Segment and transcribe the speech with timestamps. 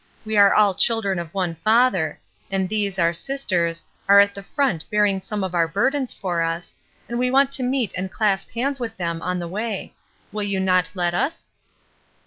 [0.25, 2.19] We are all the children of one Father,
[2.49, 6.73] and these, our sisters, are at the front bearing some of our burdens for us,
[7.07, 9.93] and we want to meet and clasp hands with them on the way.
[10.31, 11.51] Will you not let us?"